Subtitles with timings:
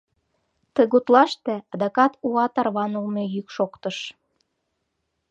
[0.73, 3.97] Ты гутлаште адакат уа тарванылме йӱк шоктыш.